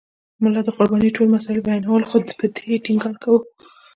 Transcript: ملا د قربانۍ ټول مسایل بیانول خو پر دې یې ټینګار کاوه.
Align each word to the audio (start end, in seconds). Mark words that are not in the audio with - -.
ملا 0.41 0.61
د 0.65 0.69
قربانۍ 0.77 1.09
ټول 1.17 1.27
مسایل 1.35 1.59
بیانول 1.67 2.03
خو 2.09 2.17
پر 2.37 2.47
دې 2.55 2.63
یې 2.71 2.83
ټینګار 2.85 3.15
کاوه. 3.23 3.39